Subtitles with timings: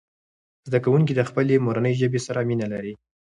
[0.67, 2.93] زده کوونکي د خپلې مورنۍ ژبې سره مینه لري.